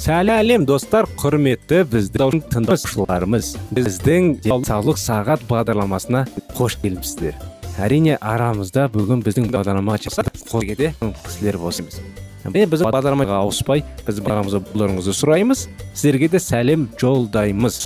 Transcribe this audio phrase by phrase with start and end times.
[0.00, 3.50] Сәлем достар құрметті біздің тыңдаушыларымыз.
[3.76, 6.22] Біздің денсаулық сағат бағдарламасына
[6.56, 7.36] қош келіпсіздер.
[7.76, 10.94] Әрине арамызда бүгін біздің бағдарламаға қоседе
[11.26, 12.00] кісілер болсымыз
[12.46, 17.82] міне біз бағдарламаға ауыспай біз бағамызды болуыңызды сұраймыз сіздерге де сәлем жолдаймыз.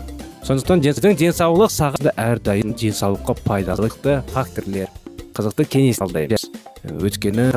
[0.47, 4.93] Сондықтан сіздің денсаулық сағаты әрдайым денсаулыққа пайдалықты факторлер
[5.35, 6.47] қызықты кеңес алдаймыз
[6.95, 7.51] өйткені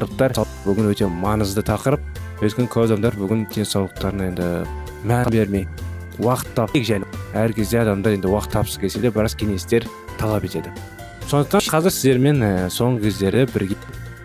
[0.66, 2.02] бүгін өте маңызды тақырып.
[2.42, 4.48] Өйткені көп адамдар бүгін денсаулықтарына енді
[5.08, 5.68] мән бермей
[6.20, 9.88] уақыт тап әр кезде адамдар енді уақыт тапқысы келсе де біраз кеңестер
[10.18, 10.72] талап етеді.
[11.28, 13.78] Сондықтан қазір сіздермен ә, соңғы кездері бірге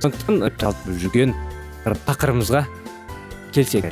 [0.02, 1.34] сондықтан жалпы жүрген
[1.84, 2.64] тақырыбымызға
[3.52, 3.88] келсек.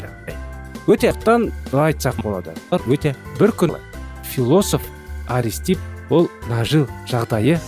[0.86, 2.54] Өте қалай айтсақ болады.
[2.70, 3.14] Өте.
[3.38, 3.76] Бір күн
[4.24, 4.82] философ
[5.28, 5.78] аристип
[6.10, 7.60] ол нажил жағдайы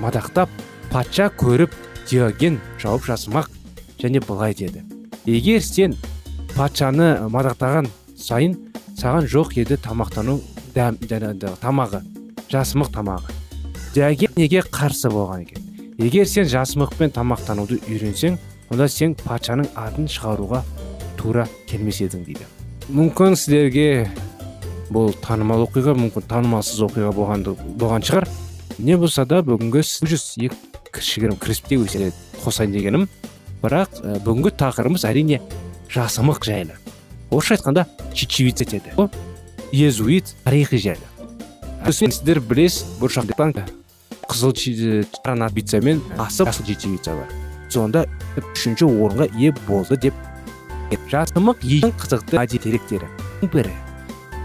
[0.00, 0.48] мадақтап
[0.90, 1.74] патша көріп
[2.08, 3.50] диоген жауап жасымақ
[4.00, 4.87] және былай деді.
[5.28, 5.94] Егер сен
[6.54, 8.54] патшаны мадақтаған сайын
[8.96, 10.38] саған жоқ еді тамақтану
[10.74, 10.96] дәм
[11.60, 12.00] тамағы
[12.48, 13.34] жасымық тамағы.
[13.94, 15.66] Диоген неге қарсы болған екен?
[15.98, 18.38] Егер сен жасымықпен тамақтануды үйренсең
[18.72, 20.62] онда сен патшаның атын шығаруға
[21.20, 22.48] тура келмес едің дейді.
[22.88, 24.08] Мүмкін сіздерге
[24.88, 27.44] бұл танымал оқиға мүмкін танымалсыз оқиға болған,
[27.76, 28.28] болған шығар.
[28.78, 30.28] Не болса да бүгінгі жүз
[30.94, 33.08] кішігірім кіріспе өседі қосайын дегенім
[33.62, 35.40] бірақ ә, бүгінгі тақырыбымыз әрине
[35.92, 36.76] жасымық жайлы.
[37.30, 39.10] Орысша айтқанда чечевица етеді ол
[39.72, 41.04] езуит тарихы жайлы.
[41.90, 43.54] Сіздер білесіз бұл жақтан
[44.28, 44.52] қызыл
[45.54, 47.28] бицамен асып жасыл чечевица бар.
[47.68, 50.14] Сонда үшінші орынға ие болды деп
[51.10, 53.08] жасымық ең қызықты деректері.
[53.52, 53.72] Бірі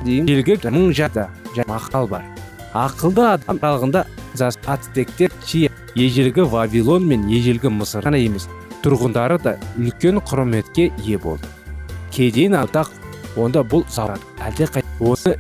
[0.04, 1.30] белгі мың жада
[1.68, 2.24] мақал бар.
[2.74, 4.06] Ақылды адам аралығында
[4.66, 5.32] ацтектер
[5.96, 8.48] ежелгі вавилон мен ежелгі мысыр ғана емес.
[8.84, 11.48] Тұрғындары да үлкен құрметке ие болды.
[12.12, 12.92] Кейден атақ
[13.40, 15.38] онда бұл залар әлде қай осы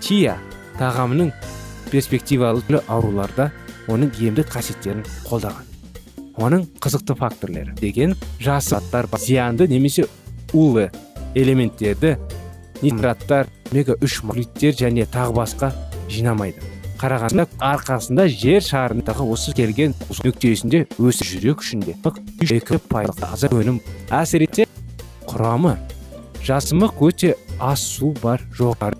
[0.00, 0.36] чия
[0.78, 1.32] тағамының
[1.90, 3.50] перспективалы ауруларда
[3.88, 5.64] оның емдік қасиеттерін қолдаған.
[6.36, 10.06] Оның қызықты факторлары деген жасы заттар зиянды немесе
[10.52, 10.90] улы
[11.34, 12.18] элементтерді
[12.82, 15.72] нитраттар омега үш және тағы басқа
[16.08, 16.71] жинамайды.
[17.02, 21.96] Қарағанда арқасында жер шарындағы осы келген нүктесінде өсіп жүрек ішінде.
[22.46, 23.80] Екі пайызға таза өнім.
[24.14, 24.46] Әсер
[25.26, 25.74] құрамы.
[26.46, 28.98] Жасымық өте аз су бар жоғары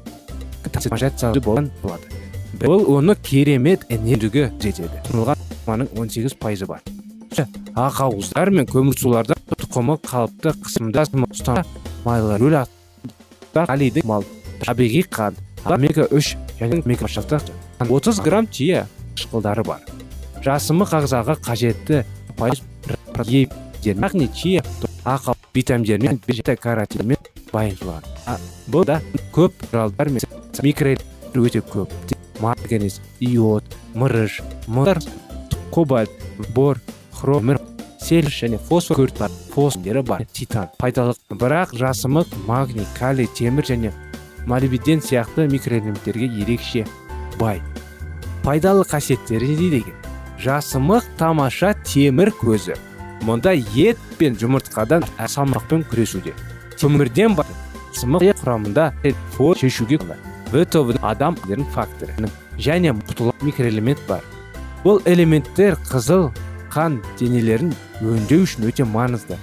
[2.67, 4.99] ол оны керемет энергия жетеді.
[5.07, 6.83] Тұнылған он сегіз пайызы бар.
[7.75, 11.65] Ақауыздар мен көмірсуларда тұқымы қалыпты қысымда
[12.05, 12.59] майлар өл
[14.05, 14.25] мал
[14.63, 16.83] табиғи қант омега үш және
[17.91, 18.87] отыз грамм тие
[19.17, 19.81] қышқылдары бар.
[20.45, 22.05] Жасымық ағзаға қажетті
[22.39, 22.63] пайыз
[23.83, 24.63] яғни чия
[25.05, 26.21] ақау витаминдермен
[26.61, 27.19] каротинмен
[27.53, 28.07] байытылған
[28.71, 29.01] бұл да
[29.35, 30.23] көп құралдар мен
[30.63, 30.97] микро
[31.35, 31.91] өте көп.
[32.41, 33.65] Марганец иод
[33.95, 34.99] мырыш мыр
[35.71, 36.11] кобальт
[36.55, 36.81] бор
[37.13, 37.57] хром
[38.01, 39.11] сель және фосфор
[39.55, 40.27] фосфордері бар.
[40.33, 41.15] Титан пайдалы.
[41.31, 43.93] Бірақ жасымық магний калий темір және
[44.47, 46.87] молибден сияқты микроэлементтерге ерекше
[47.39, 47.63] бай.
[48.43, 50.03] Пайдалы қасиеттері дейді екен
[50.43, 52.75] жасымық тамаша темір көзі.
[53.23, 56.33] Мұнда ет пен жұмыртқадан салмақпен күресуде.
[56.81, 57.47] Темірден бар
[57.95, 58.91] құрамында
[59.37, 59.99] фор шешуге
[60.53, 61.37] в тобының адам
[61.73, 62.13] факторы.
[62.59, 64.21] Және құтылған микроэлемент бар.
[64.85, 66.33] Бұл элементтер қызыл
[66.71, 67.73] қан денелерін
[68.03, 69.39] өңдеу үшін өте маңызды.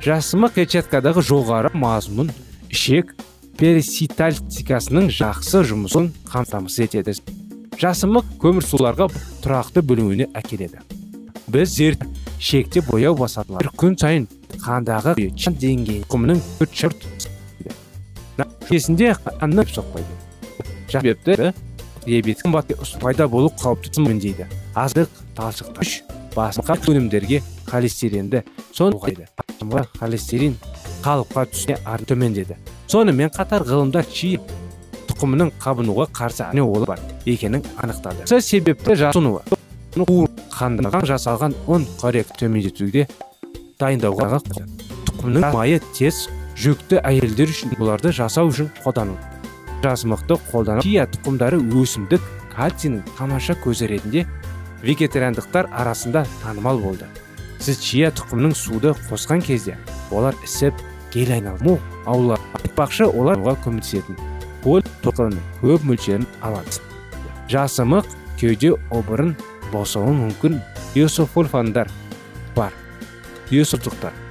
[0.00, 2.30] Жасымық клетчаткадағы жоғары мазмұн
[2.70, 3.12] ішек
[3.58, 7.45] периситальтикасының жақсы жұмысын қамтамасыз етеді.
[7.80, 9.08] Жасымық көмірсуларға
[9.44, 10.82] тұрақты бөлінуіне әкеледі.
[11.52, 12.02] Біз зерт
[12.40, 14.26] шекте бояу басатылар күн сайын
[14.62, 17.06] қандағы қан деңгейі құмының төрт шырт
[18.40, 20.18] нәтижесінде қанның соқпайды
[20.90, 21.52] себепті
[22.06, 25.92] диабет қымбат пайда болу қауіпті міндейді азық талшықтар
[26.36, 28.98] басқа өнімдерге холестеринді соны
[30.00, 30.56] холестерин
[31.06, 32.56] қалыпқа түсіне ар төмендеді.
[32.90, 34.40] Сонымен қатар ғылымдар чия
[35.16, 38.26] тұқымының қабынуға қарсы не олы бар екенін анықтады.
[38.28, 39.40] Осы себепті жасынуы
[40.52, 43.06] қандырған жасалған ұн қорек төмендетуге
[43.80, 46.26] дайындауға тұқымның майы тез
[46.60, 49.16] жүкті әйелдер үшін бұларды жасау үшін қолдану.
[49.84, 50.84] Жасымықты қолдану.
[50.84, 52.20] Чия тұқымдары өсімдік
[52.52, 54.26] кальцийдің тамаша көзі ретінде
[54.84, 57.08] вегетариандықтар арасында танымал болды.
[57.60, 59.78] Сіз чия тұқымның суды қосқан кезде
[60.10, 60.76] олар ісіп
[61.12, 64.16] гель айналыму аулар айтпақшы олар көмектесетін.
[64.66, 66.82] Поль тоқының көп мөлшерін алады.
[67.46, 68.10] Жасымық
[68.40, 69.36] кеуде обырын
[69.70, 70.58] босауы мүмкін.
[70.98, 71.90] Иософульфандар
[72.56, 72.72] бар.
[73.54, 74.26] Иософтықтар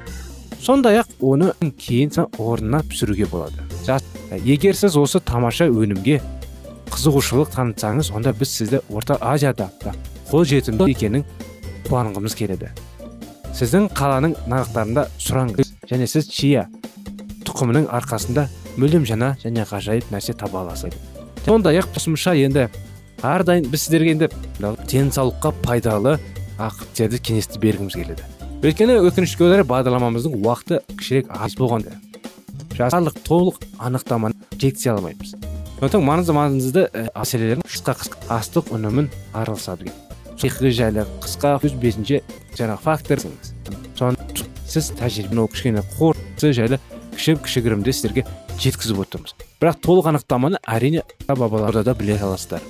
[0.65, 3.61] сондай ақ оны кейін орнына пісіруге болады.
[3.85, 4.03] Жас-
[4.43, 6.21] егер сіз осы тамаша өнімге
[6.89, 9.93] қызығушылық танытсаңыз онда біз сізді орта азияда да
[10.31, 11.25] қолжетімді екенін
[11.85, 12.71] қуанғымыз келеді.
[13.53, 16.65] Сіздің қаланың нарықтарында сұраңыз және сіз чия
[17.45, 18.47] тұқымының арқасында
[18.77, 20.95] мүлдем жаңа және ғажайып нәрсе таба аласыз
[21.45, 22.69] сондай ақ қосымша енді.
[23.25, 24.27] Әрдайым біз сіздерге енді
[24.89, 26.17] денсаулыққа пайдалы
[26.57, 28.25] ақыттерді кеңесті бергіміз келеді.
[28.65, 31.93] Өйткені өкінішке орай бағдарламамыздың уақыты кішірек аз болғанда
[32.75, 35.35] барлық толық анықтаманы жеткізе алмаймыз.
[35.79, 39.91] Сондықтан маңызды маңызды ә, мәселелерін қысқа қысқа астық өнімін араласады
[40.35, 42.21] психика жайлы қысқа өз бетінше
[42.57, 43.21] жаңағы фактор
[44.65, 46.79] сіз тәжірибені кішкене қорытынды жайлы
[47.15, 48.25] кіші кішігірімде сіздерге
[48.59, 49.35] жеткізіп отырмыз.
[49.61, 52.61] Бірақ толық анықтаманы әрине бабаларда да біле аласыздар.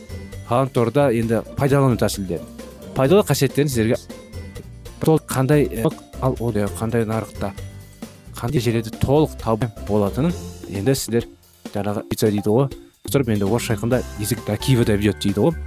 [0.50, 2.56] Ғаламторда енді пайдалану тәсілдерін
[2.96, 3.98] пайдалы қасиеттерін сіздерге
[5.02, 5.66] толық қандай
[6.24, 7.52] ал ә, қандай нарықта
[8.38, 10.32] қандай жерлерде толық табу болатынын
[10.70, 11.28] енді сіздер
[11.74, 12.70] жаңағы дейді ғой
[13.36, 15.58] енді орысша айтқанда язык до киева доведет дейді ғой.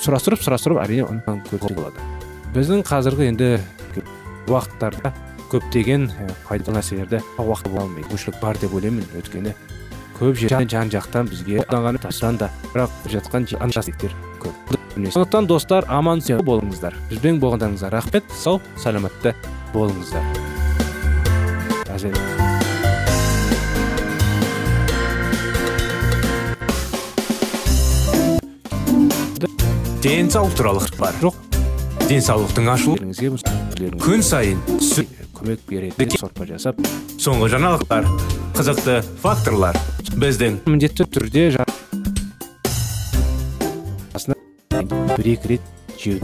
[0.00, 2.06] Сұрастырып сұрастырып әрине болады
[2.54, 3.50] біздің қазіргі енді
[4.46, 5.12] уақыттарда
[5.50, 9.06] көптеген ә, пайдалы нәрселерді уақыт бола алмайды мүмкіншілік бар деп ойлаймын.
[9.18, 9.54] Өйткені
[10.20, 14.54] көп жерден жан жақтан бізге қолданған тастан да бірақ жатқан аншастіктер көп.
[14.96, 16.94] сондықтан достар аман сау болыңыздар.
[17.10, 19.34] Бізбен болғандарыңызға рахмет сау саламатта
[19.74, 20.22] болыңыздар.
[21.90, 22.14] Әзіл.
[30.00, 31.14] Денсаулық туралы бар.
[31.20, 31.49] Жоқ.
[32.08, 32.96] Денсаулықтың ашылу
[34.00, 34.60] күн сайын
[35.36, 36.80] көмек беретін сорпа жасап
[37.20, 38.08] соңғы жаңалықтар
[38.56, 39.76] қызықты факторлар.
[40.20, 41.50] Біздің міндетті түрде
[45.16, 45.62] бір екі рет
[46.00, 46.18] жеу.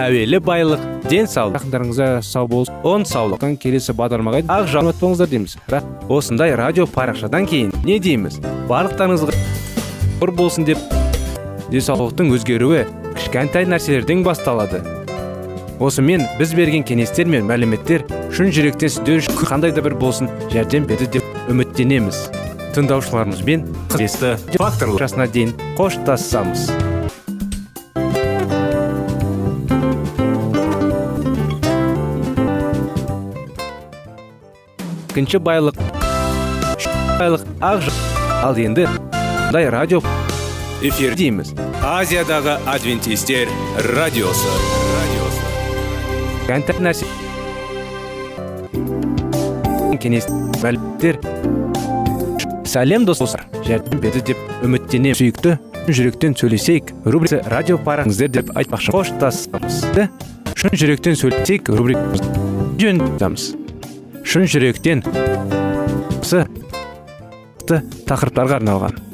[0.00, 1.58] әуелі байлық денсаулық.
[1.58, 2.76] Жақындарыңызға сау болсын.
[2.88, 5.56] Он саулықтан келесі бағдарламаға ақ жауап болыңыздар дейміз.
[5.68, 8.40] Бірақ осындай радио парақшадан кейін не дейміз?
[8.70, 9.36] Барлықтарыңызға
[10.22, 10.78] құр болсын деп
[11.70, 12.86] денсаулықтың өзгеруі
[13.30, 14.80] кішкентай нәрселерден басталады.
[15.78, 18.02] Осымен біз берген кеңестер мен мәліметтер
[18.34, 22.24] шын жүректен сіздер үшін қандай да бір болсын жәрдем берді деп үміттенеміз.
[22.74, 26.66] Тыңдаушыларымызбен қызесті факторлар жасына дейін қоштассамыз
[35.14, 35.78] екінші байлық.
[37.20, 37.90] Байлық ақ
[38.42, 40.02] ал енді мындай радио
[40.82, 41.14] эфир.
[41.14, 41.54] Дейміз.
[41.90, 43.48] Азиядағы адвентистер
[43.96, 44.50] радиосы.
[46.46, 47.08] Радиосы нәрсе
[49.98, 50.28] кеңес
[50.62, 51.18] мәліметтер
[52.70, 53.42] сәлем достар.
[53.66, 55.18] Жәрдем берді деп үміттенемін.
[55.18, 55.56] Сүйікті
[55.90, 56.94] жүректен сөйлесейік.
[57.10, 58.94] Рубрикасы радио параңыздар деп айтпақшы.
[58.94, 59.82] Қоштасамыз.
[60.54, 63.50] Шын жүректен сөйлесейік рубрикамыз
[64.22, 65.02] шын жүректен
[68.06, 69.09] тақырыптарға арналған.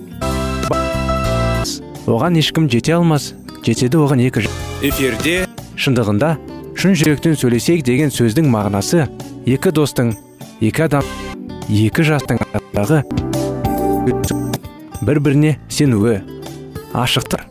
[2.07, 3.33] Оған ешкім жете алмас
[3.67, 4.47] жетеді оған екі
[4.87, 5.37] эфирде
[5.77, 6.37] шындығында
[6.79, 9.07] шын жүректен сөйлесейік деген сөздің мағынасы
[9.47, 10.15] екі достың
[10.61, 11.05] екі адам
[11.67, 13.03] екі жастың арасындағы
[15.07, 16.21] бір біріне сенуі.
[16.97, 17.43] Ашықтық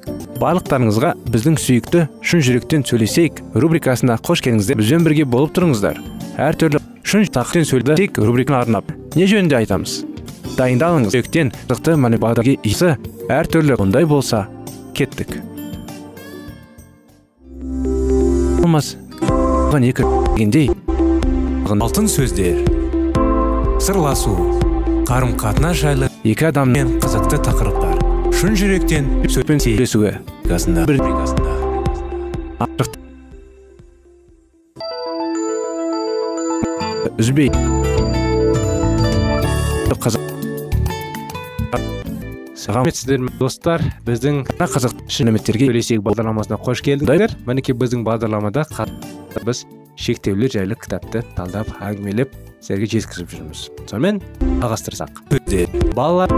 [0.42, 4.80] барлықтарыңызға біздің сүйікті шын жүректен сөйлесейік рубрикасына қош келдіңіздер.
[4.82, 6.02] Бізбен бірге болып тұрыңыздар.
[6.42, 8.92] Әртүрлі шын сөйлесейік рубриканы арнап.
[9.16, 10.04] Не жөнінде айтамыз?
[10.60, 11.14] Дайындалыңыз.
[11.16, 12.96] Жүректен қызықты бағдарға исі
[13.32, 14.46] әртүрлі ондай болса
[14.98, 15.38] кеттік.
[18.62, 18.96] Болмас.
[19.76, 20.70] Екі дегендей
[21.68, 22.62] алтын сөздер.
[23.84, 24.36] Сырласу.
[25.06, 28.00] Қарым қатынас жайлы екі адаммен қызықты тақырыптар.
[28.36, 31.02] Шын жүректен сөзбен сөйлесуі бригасында бір
[37.20, 37.50] үзбей.
[40.06, 40.25] Қазақ
[42.56, 43.84] сәлеметсіздер ме достар.
[44.08, 48.66] Біздің мына қызық шынеметтерге сөйлесейік бағдарламасына қош келдіңдер мінекей біздің бағдарламада
[49.46, 49.66] біз
[50.00, 53.66] шектеулер жайлы кітапты талдап әңгімелеп сіздерге жеткізіп жүрміз.
[53.92, 54.22] Сонымен
[54.62, 55.22] жалғастырсақ
[55.96, 56.32] балалар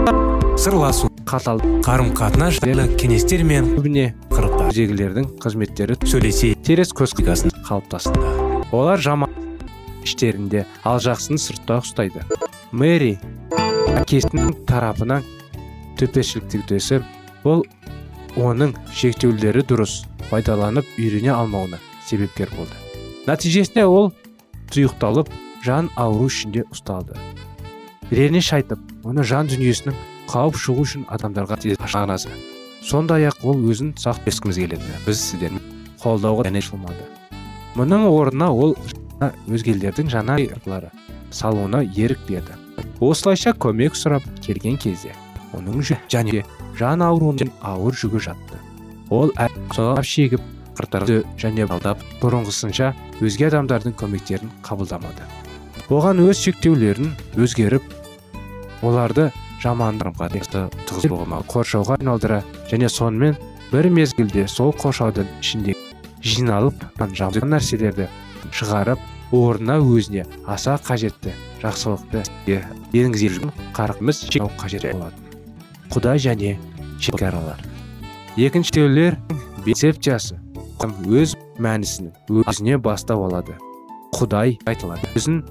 [0.58, 1.08] сырласу.
[1.28, 4.70] қатал қарым қатынас жайлы кеңестер мен көбіне қырықтар.
[4.72, 8.16] өзгелердің қызметтері сөйлесейік теріс көз бригасында қалыптасты.
[8.72, 9.28] Олар жаман
[10.04, 12.24] іштерінде ал жақсыны сыртта ұстайды.
[12.72, 13.18] Мэри.
[13.98, 15.24] Әкесінің тарапынан
[15.98, 17.00] төпешілікті
[17.48, 17.64] ол
[18.38, 22.74] оның шектеулері дұрыс пайдаланып үйрене алмауына себепкер болды.
[23.26, 24.12] Нәтижесінде ол
[24.72, 25.30] тұйықталып
[25.64, 27.16] жан ауру ішінде ұсталды.
[28.10, 29.96] Реніш айтып оны жан дүниесінің
[30.28, 32.30] қауіп шығу үшін адамдарға ашағанасы
[32.84, 35.64] сондай ақ ол өзін сақ ескіміз келеді біз сіздермен
[36.02, 37.08] қолдауға және шылмады
[37.76, 38.76] мұның орнына ол
[39.48, 40.38] өзгелердің жаңа
[41.30, 42.67] салуына ерік берді.
[43.00, 45.14] Осылайша көмек сұрап келген кезде
[45.56, 45.82] оның
[46.12, 46.44] және
[46.78, 48.60] жан ауруының ауыр жүгі жатты.
[49.10, 49.32] Ол
[49.74, 50.42] соғап шегіп
[50.78, 52.92] қыртырды және алдап бұрынғысынша
[53.24, 55.26] өзге адамдардың көмектерін қабылдамады.
[55.88, 57.82] Оған өз шектеулерін өзгеріп
[58.84, 59.30] оларды
[59.62, 60.28] жамандыққа
[60.86, 63.38] тығыз болма қоршауға айналдыра және сонымен
[63.72, 65.74] бір мезгілде сол қоршаудың ішінде
[66.22, 66.84] жиналып
[67.18, 68.06] жаман нәрселерді
[68.52, 72.60] шығарып орнына өзіне аса қажетті жақсылықты іске
[72.96, 75.24] енгізе жүрген қарқымыз шектеу қажет болатын.
[75.92, 76.56] Құдай және
[77.00, 77.60] шекаралар
[78.36, 79.18] екінші теулер
[79.64, 80.38] концепциясы.
[80.78, 83.56] Өз мәнісін өзіне бастау алады.
[84.14, 85.10] Құдай айтылады.
[85.18, 85.42] Өзін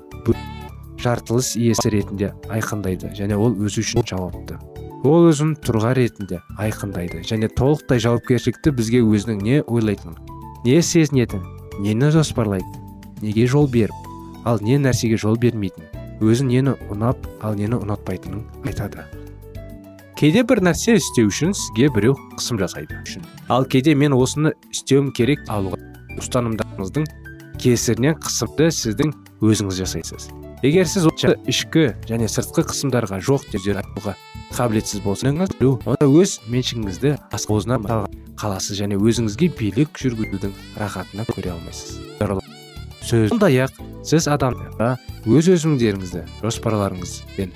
[1.04, 4.58] жартылыс иесі ретінде айқындайды және ол өзі үшін жауапты.
[5.06, 10.18] Ол өзін тұлға ретінде айқындайды және толықтай жауапкершілікті бізге өзінің не ойлайтынын
[10.66, 11.44] не сезінетін
[11.84, 12.87] нені жоспарлайтын
[13.22, 15.86] неге жол беріп ал не нәрсеге жол бермейтін?
[16.22, 19.06] Өзі нені ұнап ал нені ұнатпайтынын айтады.
[20.18, 22.98] Кейде бір нәрсе істеу үшін сізге біреу қысым жасайды.
[23.54, 25.78] Ал кейде мен осыны істеуім керек алуға
[26.18, 27.06] ұстанымдарыңыздың
[27.62, 29.14] кесірінен қысымды сіздің
[29.46, 30.32] өзіңіз жасайсыз.
[30.66, 31.06] Егер сіз
[31.46, 34.16] ішкі және сыртқы қысымдарға жоқ деп айтуға
[34.58, 37.78] қабілетсіз болсаңыз онда өз меншігіңізді аспозына
[38.42, 42.00] қаласыз және өзіңізге билік жүргізудің рахатына көре алмайсыз.
[43.08, 43.30] Сөз.
[43.32, 44.96] сондай ақ сіз адамдарға
[45.28, 47.54] өз өзіңдеріңізді жоспарларыңыз бен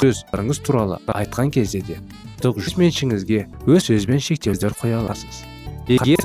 [0.00, 1.98] сөздарыңыз туралы айтқан кезде де
[2.80, 5.42] меншігіңізге өз сөзбен шектеулер қоя аласыз.
[5.88, 6.22] Егер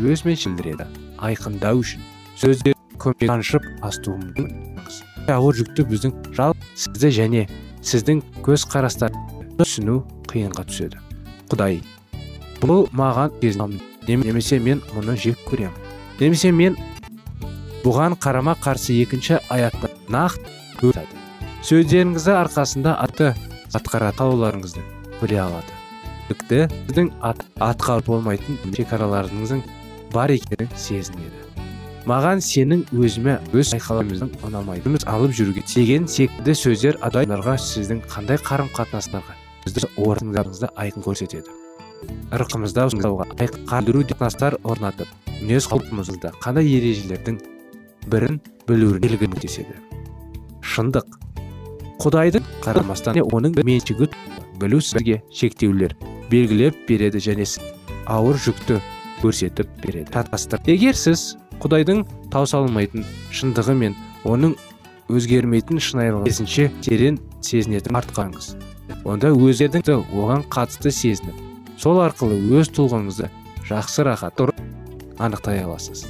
[0.00, 0.86] өз меншілдіреді
[1.20, 2.04] айқындау үшін
[2.40, 4.48] сөздер көмек танышып астуы мүмкін.
[5.28, 7.42] Ауыр жүкті біздің жал сізді және
[7.84, 8.64] сіздің көз
[9.60, 10.00] түсіну
[10.30, 11.00] қиынға түседі.
[11.52, 11.82] Құдай
[12.62, 13.36] бұл маған
[14.24, 15.76] немесе мен мұны жек көремін.
[16.20, 16.76] Немесе мен
[17.84, 21.20] бұған қарама қарсы екінші аятта нақты өтеді
[21.66, 23.34] сөздеріңізді арқасында аты
[23.76, 24.82] атқаратын алуларыңызды
[25.20, 25.76] біле алады.
[26.30, 29.60] Тіпті сіздің ат, атқарып болмайтын шекараларыңыздың
[30.14, 31.44] бар екенін сезінеді.
[32.08, 38.72] Маған сенің өзіме өз айқаламыздың ұнамайды алып жүруге деген секілді сөздер адамдарға сіздің қандай қарым
[38.72, 41.52] қатынастарға сіздің орныңызды айқын көрсетеді.
[42.32, 42.88] Ырқымызда
[43.68, 45.08] қадыру қатынастар орнатып
[45.42, 47.40] мінез құлқымызда қандай ережелердің
[48.10, 49.78] бірін білуіне көмектеседі
[50.66, 51.06] шындық.
[52.00, 54.08] Құдайдың қарамастан оның меншігі
[54.60, 55.96] білу сізге шектеулер
[56.30, 57.46] белгілеп береді және
[58.06, 58.80] ауыр жүкті
[59.20, 60.08] көрсетіп береді.
[60.12, 63.04] Шатастыр егер сіз құдайдың таусалмайтын
[63.36, 64.56] шындығы мен оның
[65.10, 68.54] өзгермейтін шынайылығын керісінше терең сезінетін артқаңыз
[69.04, 73.28] онда өздеріңізді оған қатысты сезініп сол арқылы өз тұлғаңызды
[73.68, 74.40] жақсы рахат
[75.20, 76.06] анықтай аласыз.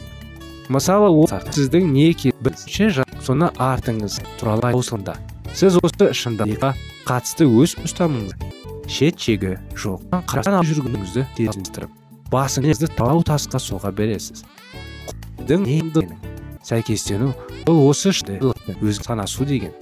[0.71, 4.21] Мысалы ол сіздің не екенін соны артыңыз.
[4.41, 5.17] Туралы осында
[5.53, 6.75] сіз осы шындыққа
[7.09, 10.07] қатысты өз ұстанымыңызды шет шегі жоқ.
[10.31, 11.97] Қарасан жүргеніңізді тезіністіріп
[12.31, 14.45] басыңызды тау тасқа соға бересіз.
[16.61, 17.33] Сәйкестену
[17.67, 19.73] бұл осы өз санасу деген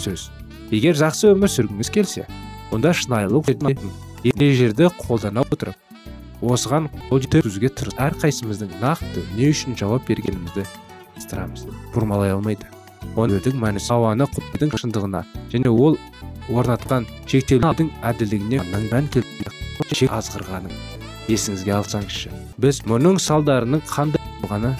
[0.00, 0.30] сөз.
[0.72, 2.26] Егер жақсы өмір сүргіңіз келсе
[2.72, 3.52] онда шынайылық
[4.24, 5.76] ережелерді қолдана отырып
[6.42, 7.96] осыған қол жеткізуге тырыс.
[8.02, 10.66] Әрқайсымыздың нақты не үшін жауап бергенімізді
[11.20, 12.66] ыстырамыз бұрмалай алмайды.
[13.16, 15.98] Оның мәнісі ауаны құдайдың шындығына және ол
[16.50, 19.08] орнатқан шектеулердің әділдігіне мән
[19.92, 20.74] шек азғырғанын
[21.30, 22.30] есіңізге алсаңызшы.
[22.62, 24.74] Біз мұның салдарының қандай болғаны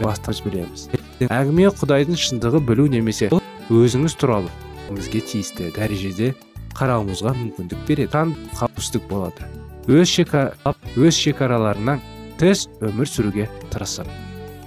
[0.00, 0.88] бастап білеміз
[1.30, 3.30] әңгіме құдайдың шындығы білу немесе
[3.72, 4.50] өзіңіз туралы
[4.90, 6.32] өзіңізге тиісті дәрежеде
[6.74, 8.10] қарауыңызға мүмкіндік береді.
[8.12, 9.63] Сан қауіпсіздік болады.
[9.88, 10.54] Өз шекара
[10.96, 12.00] өз шекараларынан
[12.40, 14.08] тыс өмір сүруге тырысып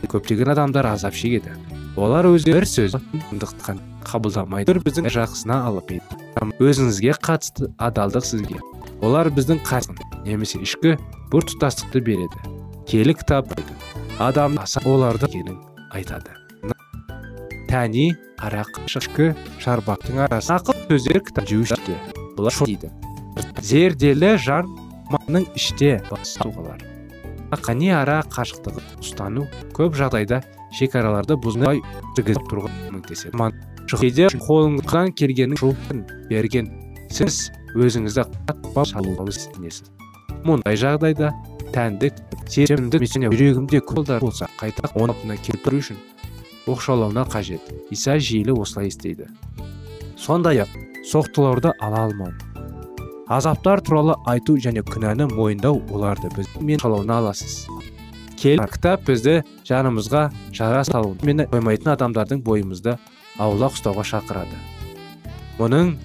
[0.07, 1.55] көптеген адамдар азап шегеді.
[1.97, 2.95] Олар өзі бір сөз
[3.29, 4.77] шындықтан қабылдамайды.
[4.85, 5.91] Біздің жақсына алып
[6.61, 8.61] өзіңізге қатысты адалдық сізге.
[9.01, 10.95] Олар біздің қасын немесе ішкі
[11.33, 12.37] бір тұтастықты береді.
[12.87, 13.51] Киелі кітап
[14.19, 15.57] адам аса оларды екенін
[15.91, 16.37] айтады.
[17.67, 19.33] Тәни арақ ішкі
[19.63, 21.49] шарбақтың арасы ақыл сөздер кітап
[22.37, 22.93] бұлар дейді?
[23.61, 24.69] Зерделі жан
[25.13, 26.83] маның іште тұлғалар.
[27.63, 29.45] Қани ара қашықтығы ұстану
[29.77, 30.41] көп жағдайда
[30.75, 31.83] шекараларды бұзмай
[32.17, 33.51] тігізіп тұруға көмектеседі.
[33.87, 36.73] Кейде қолыңыздан келгенін жолын берген.
[37.07, 37.47] Сіз
[37.77, 39.93] өзіңізді қатпа салуға ізденесіз
[40.47, 41.31] мұндай жағдайда
[41.75, 45.97] тәндік сезімді мен жүрегімде қолдар болса қайта қалпына келтіру үшін
[46.67, 47.63] оқшаулауына қажет.
[47.91, 49.27] Иса жиілі осылай істейді.
[50.17, 50.71] Сондай ақ
[51.07, 52.31] соқтыларды ала алмау.
[53.27, 57.65] Азаптар туралы айту және күнәні мойындау оларды біз мен қалауына аласыз.
[58.37, 61.15] Кел кітап бізді жанымызға жара салу.
[61.23, 62.95] Мені қоймайтын адамдардың бойымызды
[63.41, 64.59] аулақ ұстауға шақырады.
[65.57, 65.95] Мұның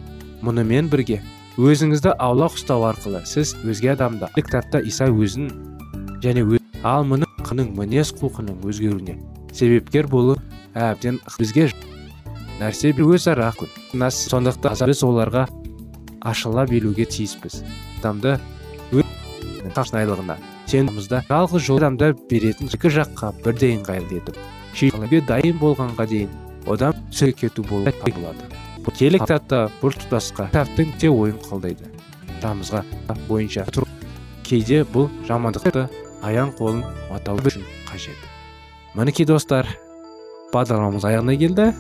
[0.42, 1.20] мұнымен бірге
[1.60, 5.50] өзіңізді аулақ ұстау арқылы сіз өзге адамда кітапта иса өзін
[6.24, 9.18] және өз, ал мұның мінез құлқының өзгеруіне
[9.52, 10.38] себепкер болу
[10.74, 11.68] әбден бізге
[12.58, 15.46] нәрсе өзара сондықтан біз оларға
[16.22, 17.62] ашыла білуге тиіспіз.
[18.00, 18.38] Адамды
[19.72, 20.36] шынайылығына
[20.68, 24.38] сенімізді жалғыз жол адамды беретін екі жаққа бірдей ыңғайлы етіп
[24.76, 26.32] шешуге дайын болғанға дейін
[26.66, 28.50] одан сөз кету болады.
[28.98, 31.88] Келі кітапта бір тұтасқа кітаптың те ойын қолдайды
[32.42, 32.82] тамызға
[33.28, 33.86] бойынша тұр.
[34.42, 35.86] Кейде бұл жамандықты
[36.26, 38.18] аян қолын матау үшін қажет.
[38.98, 39.68] Мінекей достар
[40.52, 41.70] бағдарламамыз аяғына келді.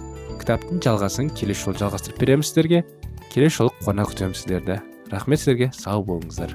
[0.40, 2.84] Кітаптың жалғасын келесі жолы жалғастырып береміз сіздерге.
[3.32, 4.74] Келесі жолы қуана күтемін сіздерді
[5.08, 6.52] рахмет сіздерге сау болыңыздар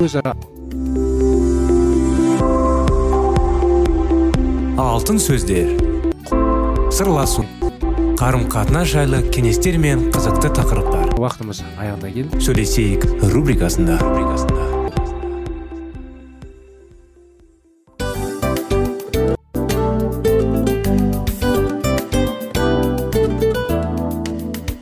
[0.00, 0.32] өзара
[4.80, 5.74] алтын сөздер
[6.94, 7.44] сырласу
[8.18, 14.00] қарым қатынас жайлы кеңестер мен қызықты тақырыптар уақытымыз аяғына келді сөйлесейік рубрикасында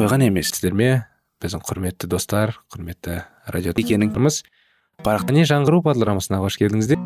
[0.00, 0.88] қойған емес сіздер ме?
[1.44, 3.18] Біздің құрметті достар құрметті
[3.52, 4.38] радио екеніңіз
[5.04, 7.00] парақтане жаңғыру бағдарламасына қош келдіңіздер.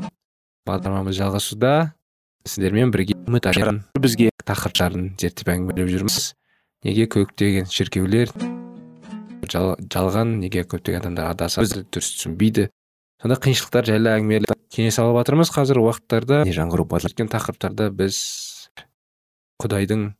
[0.68, 1.72] Бағдарламамыз жалғасуда.
[2.46, 6.18] Сіздермен бірге үміт артқан бізге тақырыптарын зерттеп әңгімелеп жүрміз.
[6.86, 8.30] Неге көптеген шіркеулер
[9.50, 12.68] жал, жалған неге көптеген адамдар адасады дұрыс түсінбейді.
[13.22, 15.50] Сондай қиыншылықтар жайлы әңгімелеп кеңес алып жатырмыз.
[15.56, 18.20] Қазір уақыттарда жаңғыру тақырыптарда біз
[19.64, 20.12] құдайдың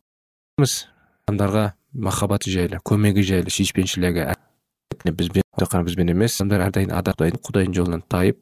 [1.25, 1.65] адамдарға
[2.07, 4.29] махаббаты жайлы көмегі жайлы сүйіспеншілігі
[5.05, 5.43] бізбен
[5.89, 8.41] бізбен емес адамдар әрдайым құдайдың құдайдың жолынан тайып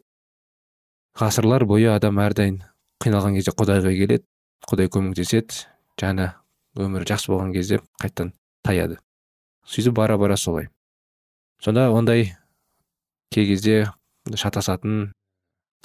[1.19, 2.61] ғасырлар бойы адам әрдайым
[3.03, 4.25] қиналған кезде құдайға келеді
[4.67, 5.65] құдай көмектеседі
[5.99, 6.31] жаны
[6.79, 8.31] өмірі жақсы болған кезде қайтадан
[8.63, 8.97] таяды.
[9.67, 10.69] Сөйтіп бара бара солай.
[11.61, 12.33] Сонда ондай
[13.31, 13.91] кей кезде
[14.33, 15.13] шатасатын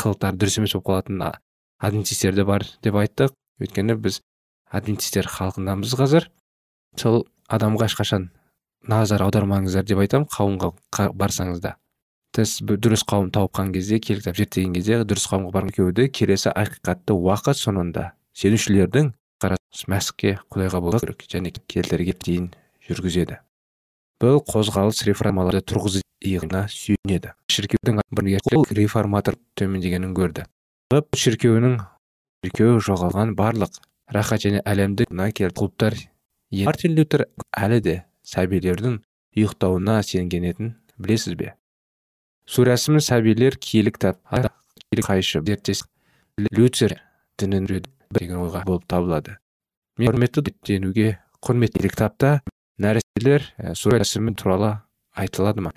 [0.01, 1.23] қылықтар дұрыс емес болып қалатын
[1.79, 3.35] адвентистер де бар деп айттық.
[3.61, 4.21] Өйткені біз
[4.71, 6.31] адвентистер халқындамыз қазір.
[7.01, 8.29] Сол адамға ешқашан
[8.89, 10.73] назар аудармаңыздар деп айтамын қауымға
[11.19, 11.77] барсаңыз да.
[12.37, 17.59] Сіз дұрыс қауым тауыпқан кезде кітап зерттеген кезде дұрыс қауымға барған екеуі келесі ақиқатты уақыт
[17.59, 19.13] соңында сенушілердің
[19.89, 22.51] мәсіхке құдайға болу керек және келтірге дейін
[22.89, 23.39] жүргізеді.
[24.19, 27.35] Бұл қозғалыс реформаларды тұрғызу иығына сүйенеді.
[27.53, 28.01] Шіркеудің
[28.75, 30.47] реформатор төмендегенін көрді.
[30.91, 31.79] Шіркеуінің
[32.45, 33.79] шіркеу жоғалған барлық
[34.15, 35.13] рахат және әлемдік
[35.55, 35.95] клубтар
[36.53, 37.97] мартин лютер әлі де
[38.29, 38.99] сәбилердің
[39.37, 41.55] ұйықтауына сенгенетін білесіз бе?
[42.49, 44.21] Сурәсімін сәбилер киелі кітап
[45.05, 45.85] қайшы зерттес
[46.39, 46.97] лютер
[47.39, 47.69] дінін
[48.11, 49.37] деген ойға болып табылады.
[49.99, 52.41] Құрметті денуге кітапта
[52.81, 54.79] нәрестелер рәсімі туралы
[55.13, 55.75] айтылады ма?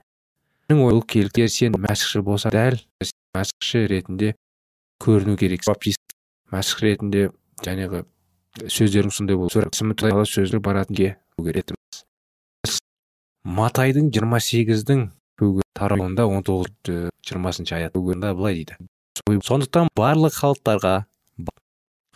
[0.69, 2.79] Менің ол келгер сен мәсіхші болса дәл
[3.35, 4.35] мәсіхші ретінде
[5.03, 5.65] көріну керек.
[5.67, 6.15] Баптист
[6.53, 7.29] мәсіх ретінде
[7.65, 8.05] жаңағы
[8.59, 11.15] сөздерің сондай болу туралы сөздер баратынге
[13.43, 15.07] матайдың жиырма сегіздің
[15.77, 16.69] тарауында он тоғыз
[17.25, 18.77] жиырмасыншы аят былай дейді.
[19.47, 20.93] Сондықтан барлық халықтарға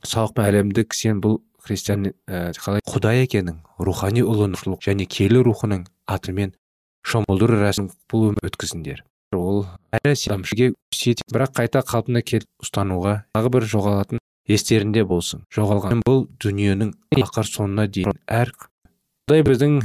[0.06, 2.84] сауық әлемдік сен бұл христиан ә, қалай?
[2.86, 6.54] Құдай екенін рухани ұлын және келі рухының атымен
[7.06, 9.04] шомылдыру рәсімін бұл өткізіңдер.
[9.34, 10.74] Ол адамшыге
[11.34, 15.45] бірақ қайта қалпына кел ұстануға тағы бір жоғалатын естерінде болсын.
[15.53, 16.01] Жоғалған.
[16.05, 18.51] Бұл дүниенің ақыр соңына дейін әр
[19.25, 19.79] құдай біздің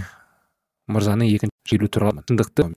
[0.91, 2.69] мырзаның екінші келу туралы шындықты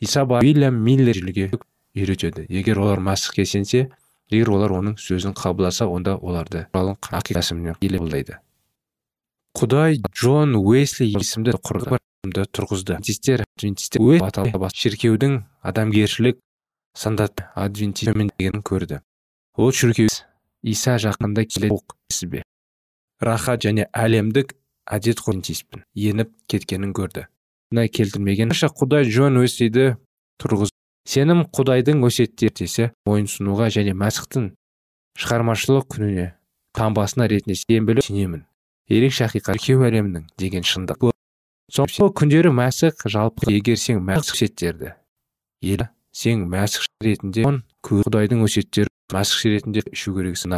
[0.00, 2.46] иса уильям миллер үйретеді.
[2.48, 3.88] Егер олар мәсіхке сенсе
[4.30, 8.38] егер олар оның сөзін қабылдаса онда оларды қабылдайды
[9.58, 11.98] құдай джон уэсли есімді құрды.
[12.54, 13.00] Тұрғызды.
[14.80, 16.38] Шіркеудің адамгершілік
[16.94, 18.28] стандарт адвентизм
[18.62, 19.00] көрді.
[19.56, 20.08] Ол шіркеу
[20.62, 22.42] иса жақында келеді бе
[23.20, 24.54] рахат және әлемдік
[24.90, 25.42] әдет ғұрын
[25.94, 27.26] еніп кеткенін көрді.
[27.70, 29.96] Келтірмеген құдай джон уэслиді
[30.42, 30.72] тұрғыз.
[31.08, 34.50] Сенім құдайдың өсиеттері мойынсұнуға және мәсіхтің
[35.20, 36.26] шығармашылық күніне
[36.76, 38.44] таңбасына ретінде сенбілі сенемін.
[38.90, 41.10] Ерекше ақиқат кеу әлемінің деген шындық.
[41.70, 44.94] Сол күндері мәсіх жалпы егер сен мәсіх өсиеттерді
[45.62, 47.44] ел сен мәсіх ретінде
[47.86, 50.54] құдайдың өсиеттері мәсіх ретінде ішу керексің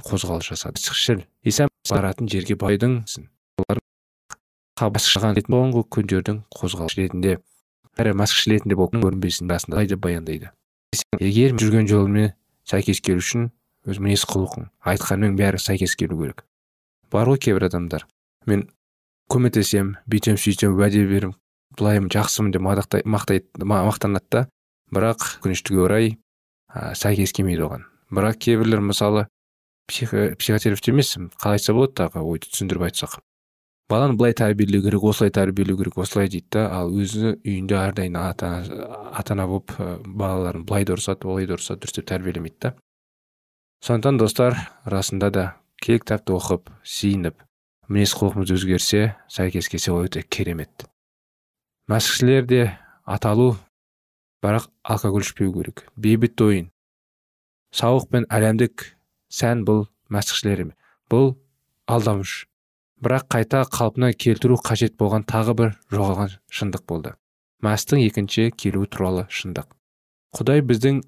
[0.00, 0.78] қозғалыс жасады.
[0.78, 3.02] Мәсіхшіл иса баратын жерге байдың
[4.80, 7.38] соңғы күндердің қозғалыс ретінде
[8.00, 10.50] әрі мәсіхші ретінде болып көрінбесін расында деп баяндайды.
[11.20, 12.32] Егер жүрген жолымен
[12.64, 13.50] сәйкес келу үшін
[13.86, 16.44] өз мінез құлқың айтқанмен бәрі сәйкес келу керек.
[17.10, 18.06] Бар ғой кейбір адамдар.
[18.46, 18.68] Мен
[19.30, 21.36] көмектесемін бүйтемін сөйтемін уәде беремін
[21.76, 24.46] былаймын жақсымын деп мақтанады да.
[24.90, 26.16] Бірақ өкінішке орай
[26.74, 27.84] ә, сәйкес келмейді оған.
[28.10, 29.26] Бірақ кейбірлер мысалы
[29.90, 33.18] психотерапевт емес қалай айтса болады тағы ойды түсіндіріп айтсақ.
[33.90, 39.32] Баланы былай тәрбиелеу керек осылай тәрбиелеу керек осылай дейді да ал өзі үйінде әрдайым ата
[39.34, 39.74] ана болып
[40.06, 42.74] балаларын былай да ұрсады олай да ұрсады дұрыстап тәрбиелемейді да.
[43.82, 45.46] Сондықтан достар расында да
[45.82, 47.42] кел кітапты оқып сиініп
[47.90, 50.86] мінез құлқымыз өзгерсе сәйкес келсе ол өте керемет.
[51.90, 52.62] Мәсіхшілер де
[53.02, 53.56] аталу
[54.42, 55.86] бірақ алкоголь ішпеу керек.
[55.96, 56.70] Бейбіт ойын
[57.76, 58.84] сауық пен әлемдік
[59.30, 60.72] сән бұл мәсіхшілер
[61.10, 61.34] бұл
[61.90, 62.46] алдамыш.
[63.00, 67.14] Бірақ қайта қалпына келтіру қажет болған тағы бір жоғалған шындық болды.
[67.64, 69.70] Мәстің екінші келуі туралы шындық.
[70.36, 71.00] Құдай біздің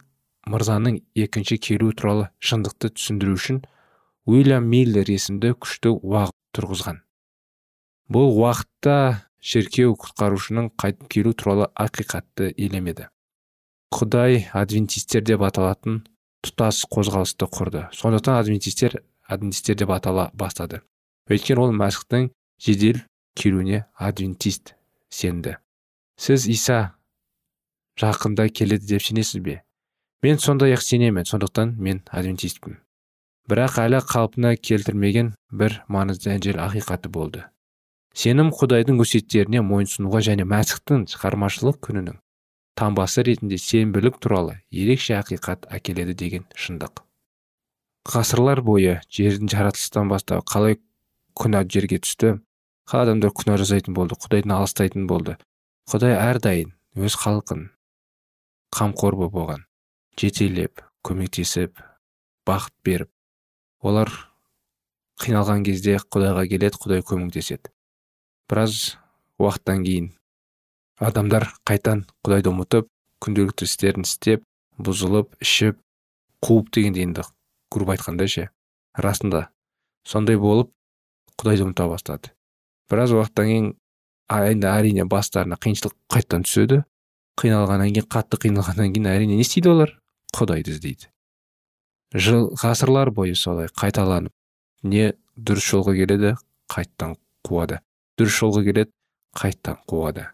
[0.49, 3.61] мырзаның екінші келуі туралы шындықты түсіндіру үшін
[4.27, 7.03] уильям миллер есімді күшті уақыт тұрғызған.
[8.13, 8.97] Бұл уақытта
[9.43, 13.12] шіркеу құтқарушының қайтып келу туралы ақиқатты елемеді.
[13.93, 16.03] Құдай адвентистер деп аталатын
[16.45, 17.87] тұтас қозғалысты құрды.
[17.95, 20.81] Сондықтан адвентистер адвентистер деп атала бастады.
[21.31, 22.31] Өйткені ол мәсіхтің
[22.63, 23.03] жедел
[23.39, 24.75] келуіне адвентист
[25.11, 25.59] сенді.
[26.17, 26.95] Сіз иса
[28.01, 29.61] жақында келеді деп сенесіз бе?
[30.23, 32.81] Мен сондай ақ сенемін сондықтан мен адвентистпін
[33.51, 37.43] бірақ әлі қалпына келтірмеген бір маңызды әнжел ақиқаты болды.
[38.15, 42.22] Сенім құдайдың өсиеттеріне мойынсұнуға және мәсіхтің шығармашылық күнінің
[42.79, 47.03] таңбасы ретінде сенбілік туралы ерекше ақиқат әкеледі деген шындық.
[48.09, 50.79] Ғасырлар бойы жердің жаратылыстан бастап қалай
[51.39, 52.39] күнә жерге түсті
[52.89, 55.37] қалай адамдар күнә жасайтын болды құдайдан алыстайтын болды
[55.93, 57.69] құдай әрдайым өз халқын
[58.75, 59.65] қамқор болып оған
[60.19, 61.79] жетелеп көмектесіп
[62.49, 63.11] бақыт беріп
[63.83, 64.11] олар
[65.23, 67.71] қиналған кезде құдайға келеді құдай көмектеседі.
[68.51, 68.97] Біраз
[69.39, 70.11] уақыттан кейін
[71.01, 72.89] адамдар қайтан құдайды ұмытып
[73.23, 74.43] күнделікті істерін істеп
[74.83, 75.79] бұзылып ішіп
[76.43, 77.25] қуып дегенде енді
[77.73, 78.49] грубо айтқанда ше.
[78.99, 79.49] Расында
[80.05, 80.73] сондай болып
[81.41, 82.33] құдайды ұмыта бастады.
[82.91, 83.71] Біраз уақыттан кейін
[84.33, 86.83] енді әрине бастарына қиыншылық қайтадан түседі.
[87.41, 89.95] Қиналғаннан кейін қатты қиналғаннан кейін әрине не істейді олар?
[90.37, 91.09] Құдайды іздейді.
[92.13, 94.33] Жыл ғасырлар бойы солай қайталанып
[94.83, 96.35] не дұрыс жолға келеді?
[96.69, 97.81] Қайтадан қуады.
[98.21, 98.93] Дұрыс жолға келеді
[99.39, 100.29] қайтадан қуады.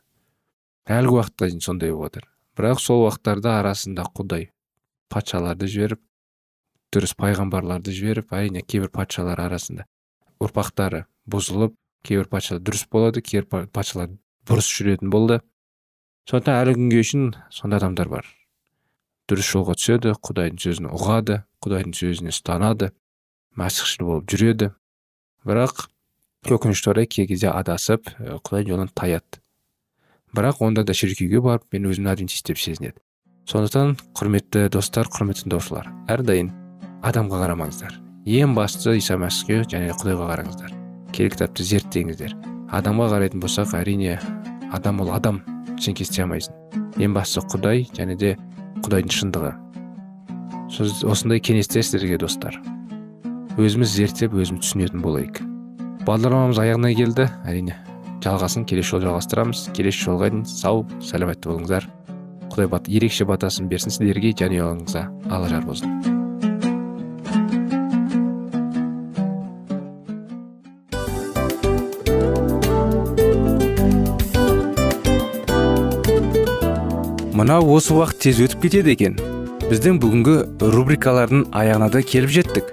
[0.89, 4.49] Әлгі уақытқа дейін сондай болып жатыр бірақ сол уақыттарда арасында құдай
[5.13, 6.01] патшаларды жіберіп
[6.95, 9.85] дұрыс пайғамбарларды жіберіп әрине кейбір патшалар арасында
[10.41, 11.77] ұрпақтары бұзылып
[12.09, 14.15] кейбір патшалар дұрыс болады кейбір патшалар
[14.49, 15.41] бұрыс жүретін болды.
[16.29, 18.29] Сондықтан әлі күнге шейін сондай адамдар бар.
[19.29, 22.91] Дұрыс жолға түседі құдайдың сөзін ұғады құдайдың сөзіне ұстанады
[23.61, 24.71] мәсіхшіл болып жүреді.
[25.45, 25.89] Бірақ
[26.49, 29.43] өкінішке орай кей кезде адасып құдай жолынан таяды
[30.35, 32.99] бірақ онда да шіркеуге барып мен өзімді адвентист деп сезінеді.
[33.49, 36.51] Сондықтан құрметті достар құрметті тыңдаушылар әрдайым
[37.07, 37.95] адамға қарамаңыздар.
[38.29, 40.75] Ең бастысы иса мәсіхке және құдайға қараңыздар.
[41.17, 42.35] Керек кітапты зерттеңіздер.
[42.77, 44.19] Адамға қарайтын болсақ әрине
[44.77, 45.41] адам ол адам
[45.81, 46.53] сен істей алмайсың.
[47.01, 48.37] Ең бастысы құдай және де
[48.85, 49.55] құдайдың шындығы.
[50.69, 52.61] Сөз, осындай кеңестер сіздерге достар.
[53.57, 55.41] Өзіміз зерттеп өзіміз түсінетін болайық.
[56.05, 57.81] Бағдарламамыз аяғына келді әрине.
[58.25, 59.69] Жалғасын келесі жолы жалғастырамыз.
[59.77, 61.89] Келесі жолға дейін сау сәлеметті болыңыздар.
[62.49, 65.93] Құдай бат, ерекше батасын берсін сіздерге жанұяларыңызға ала жар болсын.
[77.39, 79.15] Мынау осы уақыт тез өтіп кетеді екен.
[79.69, 80.35] Біздің бүгінгі
[80.75, 82.73] рубрикалардың аяғына да келіп жеттік.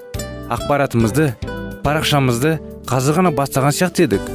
[0.50, 1.36] Ақпаратымызды
[1.86, 2.58] парақшамызды
[2.90, 4.35] қазір ғана бастаған сияқты едік.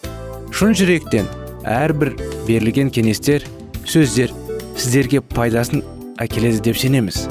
[0.51, 1.29] Шын жүректен
[1.67, 2.11] әрбір
[2.47, 3.45] берілген кеңестер
[3.87, 4.33] сөздер
[4.75, 5.81] сіздерге пайдасын
[6.21, 7.23] әкеледі деп сенеміз.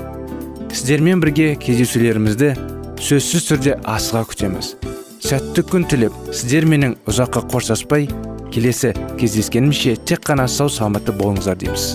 [0.72, 2.54] Сіздермен бірге кездесулерімізді
[3.00, 4.72] сөзсіз түрде асыға күтеміз.
[5.20, 8.08] Сәтті күн тілеп сіздер менің ұзаққа қоштаспай
[8.54, 11.92] келесі кездескенімше тек қана сау саламатты болыңыздар дейміз.